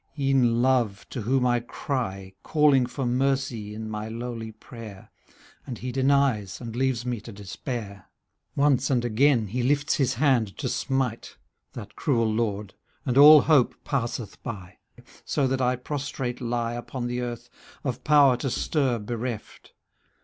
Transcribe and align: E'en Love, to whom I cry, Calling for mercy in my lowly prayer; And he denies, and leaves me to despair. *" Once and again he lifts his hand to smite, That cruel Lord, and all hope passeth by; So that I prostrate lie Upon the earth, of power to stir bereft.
E'en 0.17 0.63
Love, 0.63 1.05
to 1.11 1.21
whom 1.21 1.45
I 1.45 1.59
cry, 1.59 2.33
Calling 2.41 2.87
for 2.87 3.05
mercy 3.05 3.75
in 3.75 3.87
my 3.87 4.09
lowly 4.09 4.51
prayer; 4.51 5.11
And 5.67 5.77
he 5.77 5.91
denies, 5.91 6.59
and 6.59 6.75
leaves 6.75 7.05
me 7.05 7.21
to 7.21 7.31
despair. 7.31 8.09
*" 8.31 8.55
Once 8.55 8.89
and 8.89 9.05
again 9.05 9.45
he 9.49 9.61
lifts 9.61 9.97
his 9.97 10.15
hand 10.15 10.57
to 10.57 10.67
smite, 10.67 11.37
That 11.73 11.95
cruel 11.95 12.33
Lord, 12.33 12.73
and 13.05 13.15
all 13.15 13.41
hope 13.41 13.75
passeth 13.83 14.41
by; 14.41 14.79
So 15.23 15.45
that 15.45 15.61
I 15.61 15.75
prostrate 15.75 16.41
lie 16.41 16.73
Upon 16.73 17.05
the 17.05 17.21
earth, 17.21 17.47
of 17.83 18.03
power 18.03 18.37
to 18.37 18.49
stir 18.49 18.97
bereft. 18.97 19.71